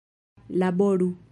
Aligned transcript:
laboru 0.55 1.13